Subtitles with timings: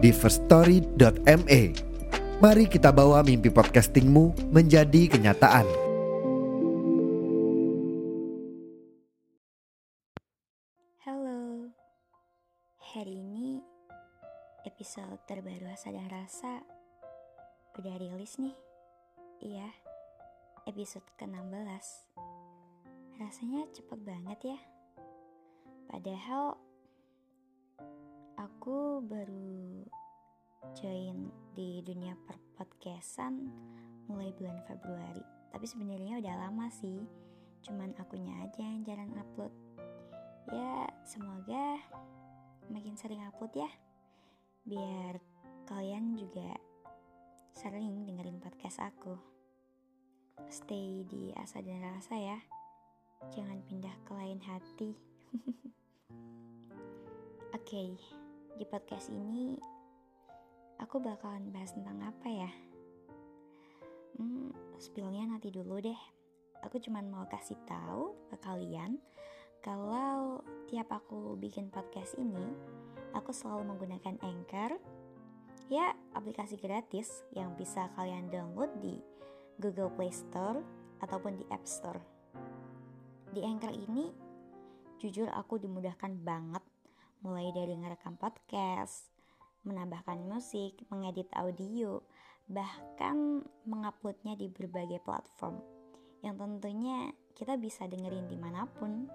[0.00, 1.62] di firststory.me.
[2.40, 5.68] Mari kita bawa mimpi podcastingmu menjadi kenyataan.
[11.04, 11.68] Halo,
[12.96, 13.60] hari ini
[14.64, 16.64] episode terbaru Asa dan Rasa
[17.76, 18.56] udah rilis nih.
[19.44, 19.68] Iya,
[20.64, 21.86] episode ke-16.
[23.20, 24.60] Rasanya cepet banget ya.
[25.92, 26.56] Padahal
[28.40, 29.69] aku baru
[30.76, 33.48] join di dunia perpodcastan
[34.06, 35.24] mulai bulan Februari.
[35.50, 37.02] Tapi sebenarnya udah lama sih.
[37.66, 39.52] Cuman akunya aja yang jarang upload.
[40.50, 41.78] Ya, semoga
[42.72, 43.70] makin sering upload ya.
[44.64, 45.20] Biar
[45.68, 46.56] kalian juga
[47.54, 49.18] sering dengerin podcast aku.
[50.48, 52.38] Stay di asa dan rasa ya.
[53.36, 54.96] Jangan pindah ke lain hati.
[57.50, 57.90] Oke, okay,
[58.56, 59.60] di podcast ini
[60.80, 62.50] aku bakalan bahas tentang apa ya?
[64.16, 64.50] Hmm,
[64.80, 66.00] spillnya nanti dulu deh.
[66.64, 69.00] Aku cuman mau kasih tahu ke kalian
[69.60, 70.40] kalau
[70.72, 72.48] tiap aku bikin podcast ini,
[73.12, 74.80] aku selalu menggunakan Anchor.
[75.68, 78.96] Ya, aplikasi gratis yang bisa kalian download di
[79.60, 80.64] Google Play Store
[81.04, 82.00] ataupun di App Store.
[83.36, 84.08] Di Anchor ini,
[84.96, 86.64] jujur aku dimudahkan banget
[87.20, 89.09] mulai dari ngerekam podcast,
[89.64, 92.00] menambahkan musik, mengedit audio,
[92.50, 95.60] bahkan menguploadnya di berbagai platform
[96.20, 99.08] yang tentunya kita bisa dengerin di mana pun.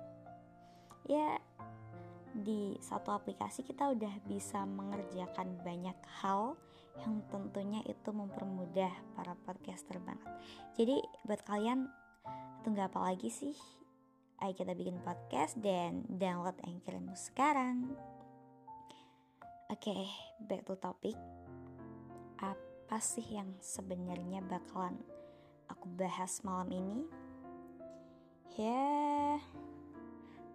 [1.06, 1.38] Ya,
[2.36, 6.58] di satu aplikasi kita udah bisa mengerjakan banyak hal
[7.00, 10.32] yang tentunya itu mempermudah para podcaster banget.
[10.76, 11.88] Jadi buat kalian
[12.66, 13.56] tunggu apa lagi sih?
[14.44, 17.96] Ayo kita bikin podcast dan download Anchormu sekarang.
[19.76, 20.08] Oke, okay,
[20.40, 21.20] back to topic.
[22.40, 24.96] Apa sih yang sebenarnya bakalan
[25.68, 27.04] aku bahas malam ini?
[28.56, 29.36] Ya,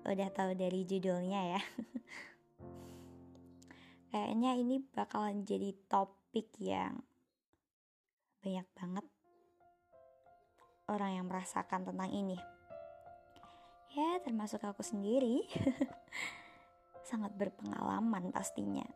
[0.09, 1.61] udah tahu dari judulnya ya.
[4.09, 7.05] Kayaknya ini bakalan jadi topik yang
[8.41, 9.05] banyak banget
[10.89, 12.41] orang yang merasakan tentang ini.
[13.93, 15.45] Ya, termasuk aku sendiri.
[17.11, 18.87] sangat berpengalaman pastinya.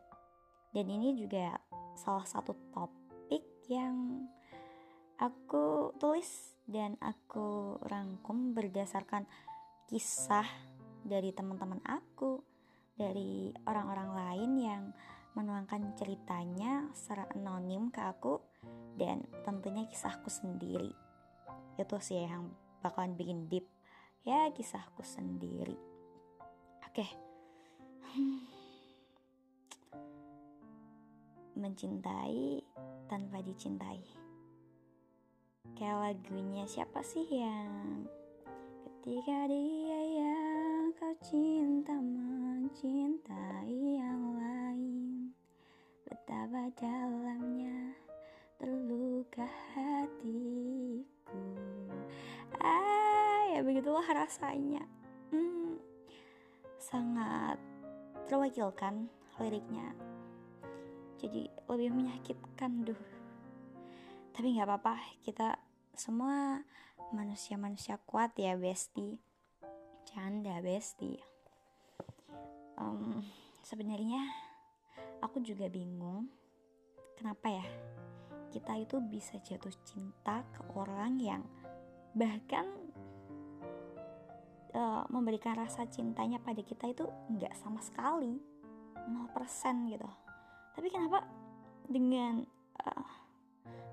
[0.75, 1.55] Dan ini juga
[1.95, 4.27] salah satu topik yang
[5.15, 9.23] aku tulis dan aku rangkum berdasarkan
[9.87, 10.43] kisah
[11.07, 12.43] dari teman-teman aku,
[12.99, 14.83] dari orang-orang lain yang
[15.39, 18.43] menuangkan ceritanya secara anonim ke aku
[18.99, 20.91] dan tentunya kisahku sendiri.
[21.79, 22.51] Itu sih yang
[22.83, 23.71] bakalan bikin deep
[24.27, 25.79] ya kisahku sendiri.
[26.83, 27.07] Oke.
[27.07, 27.09] Okay
[31.55, 32.59] mencintai
[33.07, 34.03] tanpa dicintai.
[35.75, 38.05] Kayak lagunya siapa sih yang
[38.85, 45.31] ketika dia yang kau cinta mencintai yang lain
[46.05, 47.95] betapa dalamnya
[48.61, 51.43] terluka hatiku.
[52.61, 54.85] Ah, ya begitulah rasanya.
[55.33, 55.75] Hmm,
[56.79, 57.59] sangat
[58.31, 59.91] terwakilkan liriknya
[61.25, 63.01] jadi lebih menyakitkan duh.
[64.29, 65.57] Tapi nggak apa-apa kita
[65.97, 66.61] semua
[67.09, 69.17] manusia-manusia kuat ya besti.
[70.05, 71.17] Canda besti.
[72.77, 73.25] Um,
[73.65, 74.21] sebenarnya
[75.23, 76.29] aku juga bingung
[77.17, 77.65] kenapa ya
[78.51, 81.43] kita itu bisa jatuh cinta ke orang yang
[82.15, 82.67] bahkan
[84.75, 88.39] uh, memberikan rasa cintanya pada kita itu nggak sama sekali
[89.07, 90.24] 0% gitu
[90.75, 91.23] tapi kenapa
[91.87, 92.43] dengan
[92.83, 93.07] uh,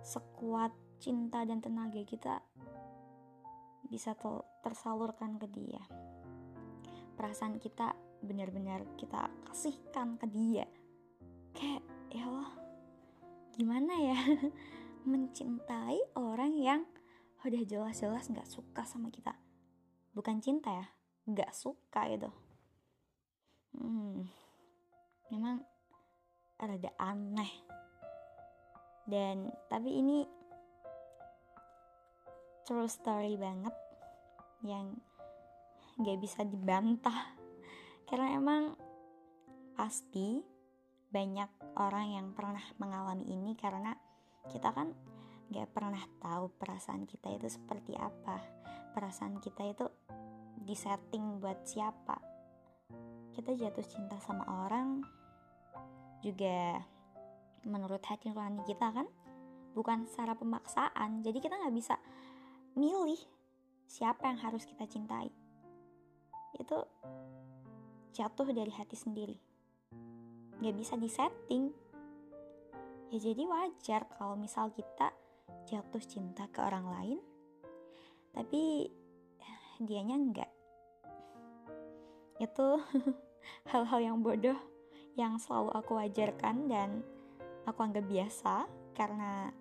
[0.02, 2.42] sekuat cinta dan tenaga kita
[3.86, 4.18] bisa
[4.60, 5.82] tersalurkan ke dia?
[7.16, 10.66] Perasaan kita benar-benar kita kasihkan ke dia.
[11.54, 12.52] Kayak ya Allah
[13.54, 14.18] gimana ya?
[15.10, 16.82] Mencintai orang yang
[17.42, 19.34] udah jelas-jelas nggak suka sama kita.
[20.14, 20.86] Bukan cinta ya
[21.22, 22.30] nggak suka itu
[23.78, 24.26] hmm
[25.30, 25.62] memang
[26.62, 27.52] rada aneh.
[29.02, 30.22] Dan tapi ini
[32.62, 33.74] true story banget
[34.62, 34.94] yang
[35.98, 37.34] gak bisa dibantah.
[38.06, 38.78] Karena emang
[39.74, 40.42] pasti
[41.12, 43.92] banyak orang yang pernah mengalami ini karena
[44.48, 44.94] kita kan
[45.52, 48.38] gak pernah tahu perasaan kita itu seperti apa.
[48.94, 49.86] Perasaan kita itu
[50.62, 52.16] disetting buat siapa.
[53.32, 55.21] Kita jatuh cinta sama orang
[56.22, 56.80] juga
[57.66, 59.06] menurut hati nurani kita kan
[59.76, 61.20] bukan secara pemaksaan.
[61.26, 61.98] Jadi kita nggak bisa
[62.78, 63.18] milih
[63.90, 65.28] siapa yang harus kita cintai.
[66.56, 66.86] Itu
[68.14, 69.36] jatuh dari hati sendiri.
[70.62, 71.74] Nggak bisa disetting.
[73.12, 75.12] Ya jadi wajar kalau misal kita
[75.68, 77.18] jatuh cinta ke orang lain
[78.32, 78.88] tapi
[79.82, 80.50] dianya enggak
[82.40, 82.80] itu
[83.70, 84.56] hal-hal yang bodoh
[85.18, 87.04] yang selalu aku wajarkan dan
[87.68, 88.66] aku anggap biasa
[88.96, 89.52] karena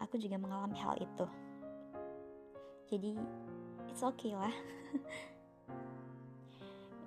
[0.00, 1.26] aku juga mengalami hal itu.
[2.88, 3.12] Jadi
[3.88, 4.54] it's okay lah.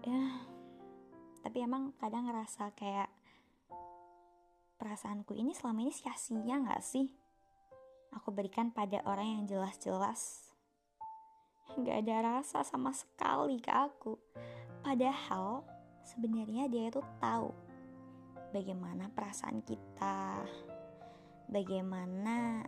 [0.08, 0.48] Ya
[1.48, 3.08] tapi emang kadang ngerasa kayak
[4.76, 7.08] perasaanku ini selama ini sia-sia gak sih?
[8.20, 10.52] Aku berikan pada orang yang jelas-jelas.
[11.80, 14.20] Gak ada rasa sama sekali ke aku.
[14.84, 15.64] Padahal
[16.08, 17.52] sebenarnya dia itu tahu
[18.56, 20.48] bagaimana perasaan kita
[21.52, 22.64] bagaimana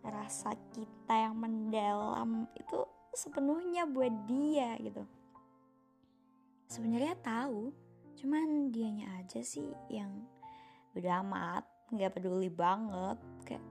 [0.00, 2.80] rasa kita yang mendalam itu
[3.12, 5.04] sepenuhnya buat dia gitu.
[6.70, 7.74] Sebenarnya tahu
[8.16, 10.24] cuman dianya aja sih yang
[10.96, 13.64] udah amat nggak peduli banget kayak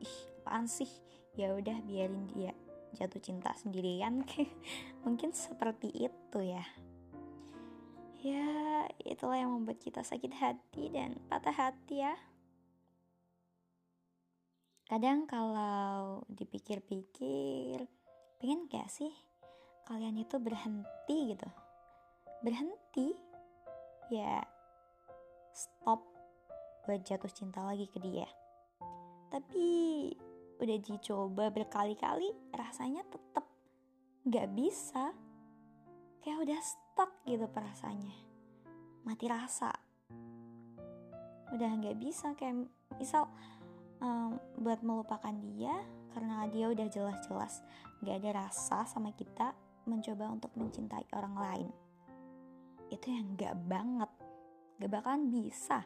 [0.00, 0.88] ih apaan sih?
[1.34, 2.56] Ya udah biarin dia
[2.94, 4.22] jatuh cinta sendirian.
[4.30, 4.54] Kayak
[5.02, 6.62] mungkin seperti itu ya
[8.24, 12.16] ya itulah yang membuat kita sakit hati dan patah hati ya.
[14.88, 17.84] Kadang kalau dipikir-pikir
[18.40, 19.12] pengen gak sih
[19.84, 21.48] kalian itu berhenti gitu?
[22.40, 23.12] Berhenti?
[24.08, 24.40] Ya
[25.52, 26.00] stop
[26.88, 28.28] buat jatuh cinta lagi ke dia.
[29.28, 29.68] Tapi
[30.64, 33.44] udah dicoba berkali-kali rasanya tetap
[34.24, 35.12] gak bisa
[36.24, 38.16] kayak udah stuck gitu perasaannya.
[39.04, 39.68] Mati rasa.
[41.52, 42.64] Udah gak bisa kayak
[42.96, 43.28] misal
[44.00, 45.76] um, buat melupakan dia
[46.16, 47.60] karena dia udah jelas-jelas
[48.00, 49.52] gak ada rasa sama kita
[49.84, 51.68] mencoba untuk mencintai orang lain.
[52.88, 54.08] Itu yang gak banget.
[54.80, 55.84] Gak bakalan bisa.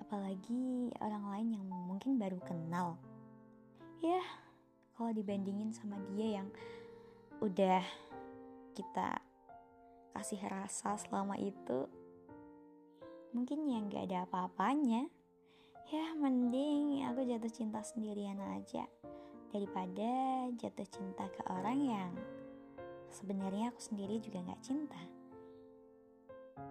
[0.00, 2.96] Apalagi orang lain yang mungkin baru kenal.
[4.00, 4.24] Ya
[4.96, 6.48] kalau dibandingin sama dia yang
[7.44, 7.84] udah
[8.80, 9.20] kita
[10.16, 11.84] kasih rasa selama itu
[13.36, 15.06] mungkin yang gak ada apa-apanya.
[15.90, 18.86] Ya mending aku jatuh cinta sendirian aja
[19.50, 22.12] daripada jatuh cinta ke orang yang
[23.10, 25.00] sebenarnya aku sendiri juga gak cinta.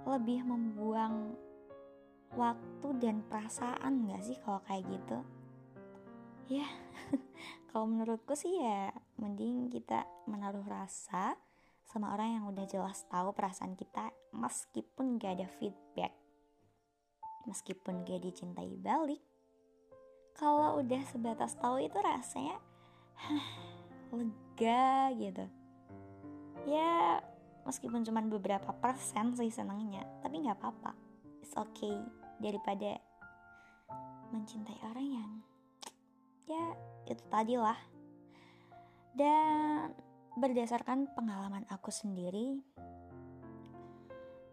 [0.08, 1.36] Lebih membuang
[2.34, 5.20] waktu dan perasaan gak sih kalau kayak gitu?
[6.48, 6.66] Ya
[7.70, 11.36] kalau menurutku sih ya mending kita menaruh rasa
[11.90, 16.14] sama orang yang udah jelas tahu perasaan kita meskipun gak ada feedback.
[17.50, 19.18] Meskipun gak dicintai balik.
[20.38, 22.62] Kalau udah sebatas tahu itu rasanya
[24.14, 25.46] lega gitu.
[26.70, 27.26] Ya
[27.66, 30.94] meskipun cuma beberapa persen sih senangnya tapi nggak apa-apa.
[31.42, 31.98] It's okay.
[32.40, 33.02] Daripada
[34.30, 35.32] mencintai orang yang
[36.46, 36.66] ya
[37.10, 37.78] itu tadi lah.
[39.18, 40.09] Dan
[40.40, 42.64] berdasarkan pengalaman aku sendiri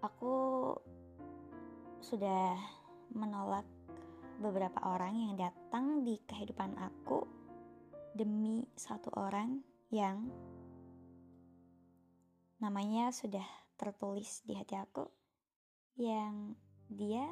[0.03, 0.35] aku
[2.03, 2.59] sudah
[3.15, 3.65] menolak
[4.43, 7.25] beberapa orang yang datang di kehidupan aku
[8.13, 10.27] demi satu orang yang
[12.61, 13.45] namanya sudah
[13.77, 15.07] tertulis di hati aku
[15.97, 16.57] yang
[16.89, 17.25] dia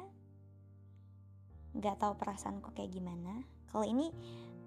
[1.75, 3.43] nggak tahu perasaanku kayak gimana.
[3.67, 4.07] Kalau ini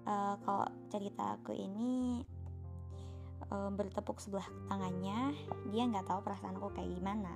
[0.05, 2.21] uh, kalau cerita aku ini
[3.47, 5.35] uh, bertepuk sebelah tangannya
[5.71, 7.33] dia nggak tahu perasaanku kayak gimana.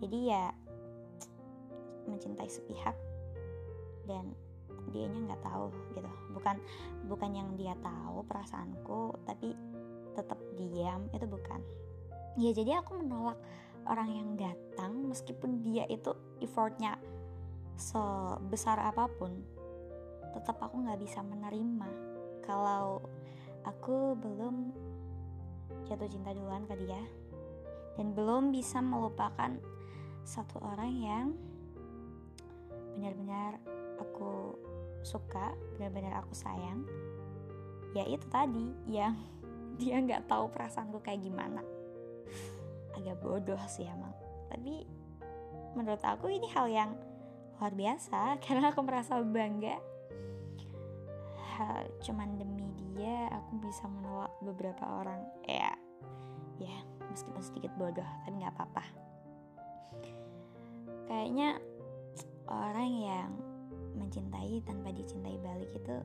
[0.00, 0.52] Jadi ya
[2.08, 2.96] mencintai sepihak
[4.08, 4.32] dan
[4.90, 6.10] dianya nggak tahu gitu.
[6.32, 6.56] Bukan
[7.08, 9.52] bukan yang dia tahu perasaanku tapi
[10.16, 11.60] tetap diam itu bukan.
[12.38, 13.38] Ya jadi aku menolak
[13.88, 17.00] orang yang datang meskipun dia itu effortnya
[17.80, 19.40] sebesar apa pun
[20.36, 21.88] tetap aku nggak bisa menerima.
[22.44, 23.02] Kalau
[23.64, 24.72] aku belum
[25.88, 27.00] jatuh cinta duluan ke dia
[28.00, 29.52] dan belum bisa melupakan
[30.24, 31.26] satu orang yang
[32.96, 33.56] benar-benar
[34.00, 34.56] aku
[35.00, 36.84] suka benar-benar aku sayang.
[37.96, 39.16] Ya itu tadi yang
[39.80, 41.64] dia nggak tahu perasaanku kayak gimana.
[42.96, 44.12] Agak bodoh sih emang.
[44.52, 44.84] Tapi
[45.76, 46.90] menurut aku ini hal yang
[47.60, 49.76] luar biasa karena aku merasa bangga.
[52.00, 52.69] Cuman demi
[53.00, 55.24] dia aku bisa menolak beberapa orang.
[55.48, 55.72] Ya
[56.60, 56.76] ya
[57.08, 58.84] meskipun sedikit bodoh tapi nggak apa-apa.
[61.08, 61.56] Kayaknya
[62.44, 63.30] orang yang
[63.96, 65.96] mencintai tanpa dicintai balik itu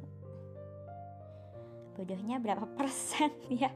[2.00, 3.76] bodohnya berapa persen ya?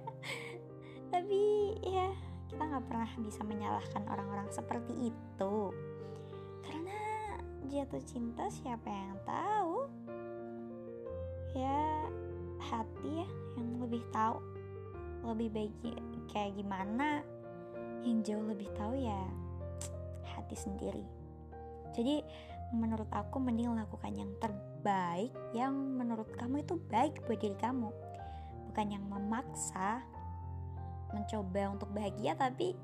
[1.12, 1.42] Tapi
[1.84, 2.08] ya
[2.48, 5.56] kita nggak pernah bisa menyalahkan orang-orang seperti itu.
[6.64, 7.00] Karena
[7.68, 9.76] jatuh cinta siapa yang tahu?
[11.58, 11.89] Ya
[12.70, 14.38] hati ya yang lebih tahu
[15.26, 15.74] lebih baik
[16.32, 17.26] kayak gimana
[18.06, 19.20] yang jauh lebih tahu ya
[20.24, 21.04] hati sendiri.
[21.92, 22.24] Jadi
[22.72, 27.90] menurut aku mending lakukan yang terbaik yang menurut kamu itu baik buat diri kamu.
[28.72, 30.06] Bukan yang memaksa
[31.12, 32.78] mencoba untuk bahagia tapi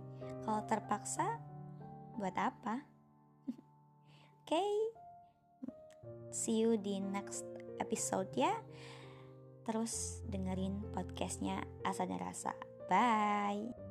[0.44, 1.40] kalau terpaksa
[2.20, 2.84] buat apa?
[4.44, 4.74] Oke okay.
[6.34, 7.48] see you di next
[7.80, 8.52] episode ya
[9.66, 12.54] terus dengerin podcastnya Asa dan Rasa.
[12.86, 13.85] Bye